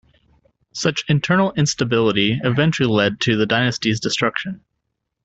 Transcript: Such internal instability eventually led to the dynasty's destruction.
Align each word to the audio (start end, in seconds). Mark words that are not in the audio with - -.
Such 0.73 1.05
internal 1.09 1.51
instability 1.55 2.39
eventually 2.43 2.89
led 2.91 3.19
to 3.21 3.37
the 3.37 3.45
dynasty's 3.45 3.99
destruction. 3.99 4.61